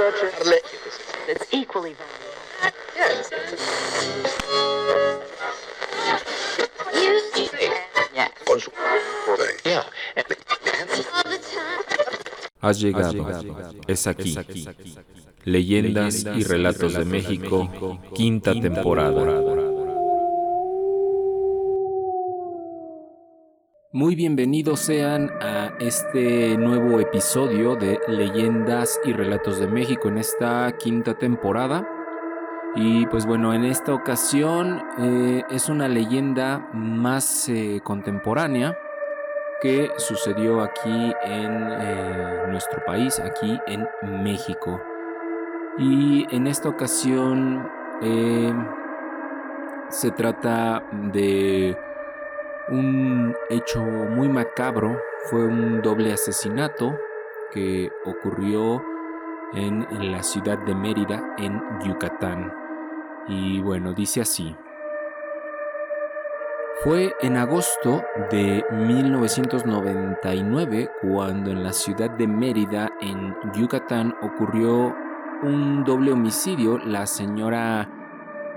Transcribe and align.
It's 0.00 1.44
equally 1.52 1.96
Has 12.60 12.80
llegado. 12.80 13.26
Es 13.88 14.06
aquí. 14.06 14.38
Leyendas 15.44 16.24
y 16.36 16.44
relatos 16.44 16.94
de 16.94 17.04
México, 17.04 17.68
quinta 18.14 18.52
temporada. 18.52 19.57
Muy 23.98 24.14
bienvenidos 24.14 24.78
sean 24.78 25.28
a 25.40 25.72
este 25.80 26.56
nuevo 26.56 27.00
episodio 27.00 27.74
de 27.74 27.98
Leyendas 28.06 29.00
y 29.04 29.12
Relatos 29.12 29.58
de 29.58 29.66
México 29.66 30.06
en 30.06 30.18
esta 30.18 30.70
quinta 30.78 31.18
temporada. 31.18 31.84
Y 32.76 33.06
pues 33.06 33.26
bueno, 33.26 33.52
en 33.54 33.64
esta 33.64 33.92
ocasión 33.92 34.80
eh, 35.00 35.42
es 35.50 35.68
una 35.68 35.88
leyenda 35.88 36.70
más 36.72 37.48
eh, 37.48 37.80
contemporánea 37.82 38.78
que 39.60 39.90
sucedió 39.96 40.60
aquí 40.60 41.12
en 41.24 41.66
eh, 41.68 42.42
nuestro 42.50 42.84
país, 42.84 43.18
aquí 43.18 43.58
en 43.66 43.84
México. 44.22 44.80
Y 45.76 46.24
en 46.30 46.46
esta 46.46 46.68
ocasión 46.68 47.68
se 49.90 50.10
trata 50.12 50.84
de 51.12 51.76
un 52.70 53.34
hecho 53.50 53.82
muy 53.82 54.28
macabro, 54.28 55.02
fue 55.24 55.44
un 55.44 55.82
doble 55.82 56.12
asesinato 56.12 56.96
que 57.50 57.90
ocurrió 58.04 58.80
en, 59.54 59.86
la 60.12 60.22
ciudad 60.22 60.58
de 60.58 60.74
Mérida, 60.74 61.34
en 61.38 61.62
Yucatán. 61.84 62.52
Y 63.26 63.60
bueno, 63.60 63.94
dice 63.94 64.20
así. 64.20 64.54
Fue 66.84 67.16
en 67.22 67.36
agosto 67.36 68.04
de 68.30 68.64
1999 68.70 70.88
cuando 71.02 71.50
en 71.50 71.64
la 71.64 71.72
ciudad 71.72 72.10
de 72.10 72.28
Mérida, 72.28 72.92
en 73.00 73.34
Yucatán, 73.52 74.14
ocurrió 74.22 74.94
un 75.42 75.82
doble 75.84 76.12
homicidio. 76.12 76.78
La 76.78 77.04
señora 77.06 77.97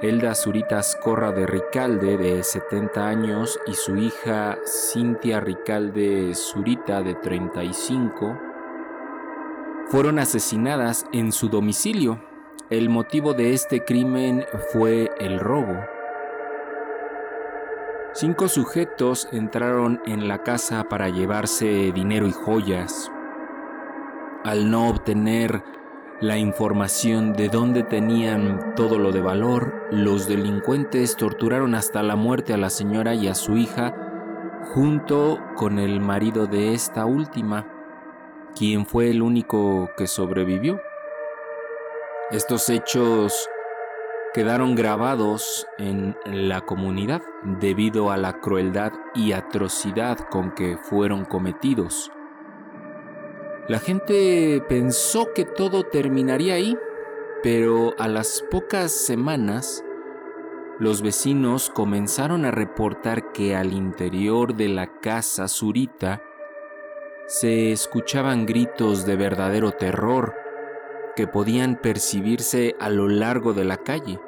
Elda 0.00 0.32
Zuritas 0.36 0.94
Corra 1.02 1.32
de 1.32 1.44
Ricalde, 1.44 2.16
de 2.16 2.44
70 2.44 3.08
años, 3.08 3.58
y 3.66 3.74
su 3.74 3.96
hija 3.96 4.56
Cintia 4.64 5.40
Ricalde 5.40 6.36
Zurita, 6.36 7.02
de 7.02 7.16
35, 7.16 8.38
fueron 9.88 10.20
asesinadas 10.20 11.04
en 11.12 11.32
su 11.32 11.48
domicilio. 11.48 12.22
El 12.70 12.90
motivo 12.90 13.34
de 13.34 13.54
este 13.54 13.84
crimen 13.84 14.46
fue 14.72 15.10
el 15.18 15.40
robo. 15.40 15.74
Cinco 18.12 18.46
sujetos 18.46 19.28
entraron 19.32 20.00
en 20.06 20.28
la 20.28 20.44
casa 20.44 20.84
para 20.88 21.08
llevarse 21.08 21.90
dinero 21.92 22.28
y 22.28 22.32
joyas. 22.32 23.10
Al 24.44 24.70
no 24.70 24.90
obtener 24.90 25.60
la 26.20 26.36
información 26.36 27.32
de 27.32 27.48
dónde 27.48 27.84
tenían 27.84 28.74
todo 28.74 28.98
lo 28.98 29.12
de 29.12 29.20
valor, 29.20 29.86
los 29.92 30.26
delincuentes 30.26 31.16
torturaron 31.16 31.76
hasta 31.76 32.02
la 32.02 32.16
muerte 32.16 32.52
a 32.52 32.56
la 32.56 32.70
señora 32.70 33.14
y 33.14 33.28
a 33.28 33.36
su 33.36 33.56
hija 33.56 33.94
junto 34.74 35.38
con 35.54 35.78
el 35.78 36.00
marido 36.00 36.46
de 36.46 36.74
esta 36.74 37.06
última 37.06 37.66
quien 38.56 38.84
fue 38.84 39.10
el 39.10 39.22
único 39.22 39.90
que 39.96 40.08
sobrevivió. 40.08 40.80
Estos 42.32 42.68
hechos 42.68 43.48
quedaron 44.34 44.74
grabados 44.74 45.68
en 45.78 46.16
la 46.26 46.62
comunidad 46.62 47.22
debido 47.60 48.10
a 48.10 48.16
la 48.16 48.40
crueldad 48.40 48.92
y 49.14 49.32
atrocidad 49.32 50.18
con 50.30 50.50
que 50.50 50.76
fueron 50.76 51.24
cometidos. 51.24 52.10
La 53.68 53.80
gente 53.80 54.64
pensó 54.66 55.34
que 55.34 55.44
todo 55.44 55.82
terminaría 55.82 56.54
ahí, 56.54 56.74
pero 57.42 57.94
a 57.98 58.08
las 58.08 58.42
pocas 58.50 58.90
semanas 58.90 59.84
los 60.78 61.02
vecinos 61.02 61.68
comenzaron 61.68 62.46
a 62.46 62.50
reportar 62.50 63.30
que 63.32 63.54
al 63.54 63.74
interior 63.74 64.54
de 64.54 64.70
la 64.70 64.86
casa 65.00 65.48
Zurita 65.48 66.22
se 67.26 67.70
escuchaban 67.70 68.46
gritos 68.46 69.04
de 69.04 69.16
verdadero 69.16 69.72
terror 69.72 70.34
que 71.14 71.26
podían 71.26 71.76
percibirse 71.76 72.74
a 72.80 72.88
lo 72.88 73.06
largo 73.06 73.52
de 73.52 73.66
la 73.66 73.76
calle. 73.76 74.18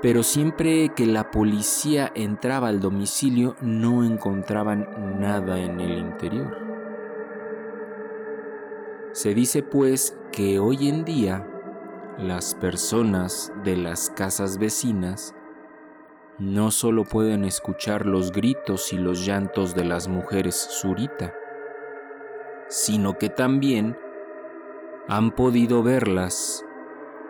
Pero 0.00 0.22
siempre 0.22 0.88
que 0.96 1.04
la 1.04 1.30
policía 1.30 2.10
entraba 2.14 2.68
al 2.68 2.80
domicilio 2.80 3.56
no 3.60 4.04
encontraban 4.04 5.20
nada 5.20 5.60
en 5.60 5.80
el 5.80 5.98
interior. 5.98 6.63
Se 9.14 9.32
dice 9.32 9.62
pues 9.62 10.18
que 10.32 10.58
hoy 10.58 10.88
en 10.88 11.04
día 11.04 11.48
las 12.18 12.56
personas 12.56 13.52
de 13.62 13.76
las 13.76 14.10
casas 14.10 14.58
vecinas 14.58 15.36
no 16.40 16.72
solo 16.72 17.04
pueden 17.04 17.44
escuchar 17.44 18.06
los 18.06 18.32
gritos 18.32 18.92
y 18.92 18.98
los 18.98 19.24
llantos 19.24 19.76
de 19.76 19.84
las 19.84 20.08
mujeres 20.08 20.56
Zurita, 20.68 21.32
sino 22.66 23.16
que 23.16 23.28
también 23.28 23.96
han 25.06 25.30
podido 25.30 25.84
verlas 25.84 26.66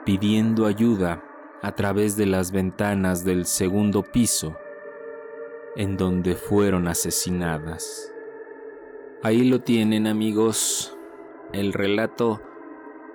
pidiendo 0.06 0.65
ayuda 0.65 1.22
a 1.61 1.75
través 1.75 2.16
de 2.16 2.25
las 2.25 2.51
ventanas 2.51 3.27
del 3.27 3.45
segundo 3.45 4.03
piso 4.03 4.56
en 5.77 5.99
donde 5.99 6.34
fueron 6.34 6.89
asesinadas. 6.89 8.11
Ahí 9.22 9.45
lo 9.45 9.61
tienen 9.61 10.06
amigos, 10.06 10.97
el 11.54 11.72
relato 11.72 12.41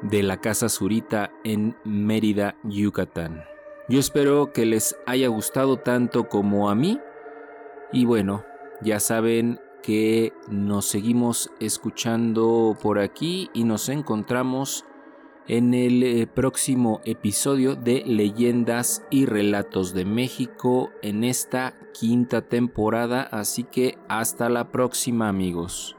de 0.01 0.23
la 0.23 0.41
Casa 0.41 0.69
Zurita 0.69 1.31
en 1.43 1.75
Mérida, 1.83 2.55
Yucatán. 2.63 3.43
Yo 3.89 3.99
espero 3.99 4.53
que 4.53 4.65
les 4.65 4.95
haya 5.05 5.27
gustado 5.27 5.77
tanto 5.77 6.29
como 6.29 6.69
a 6.69 6.75
mí. 6.75 6.99
Y 7.91 8.05
bueno, 8.05 8.45
ya 8.81 8.99
saben 8.99 9.59
que 9.81 10.33
nos 10.47 10.85
seguimos 10.85 11.51
escuchando 11.59 12.77
por 12.81 12.99
aquí 12.99 13.49
y 13.53 13.63
nos 13.63 13.89
encontramos 13.89 14.85
en 15.47 15.73
el 15.73 16.03
eh, 16.03 16.27
próximo 16.27 17.01
episodio 17.05 17.75
de 17.75 18.03
Leyendas 18.05 19.03
y 19.09 19.25
Relatos 19.25 19.95
de 19.95 20.05
México 20.05 20.91
en 21.01 21.23
esta 21.23 21.73
quinta 21.99 22.43
temporada. 22.43 23.23
Así 23.23 23.63
que 23.63 23.97
hasta 24.07 24.49
la 24.49 24.69
próxima 24.69 25.27
amigos. 25.27 25.98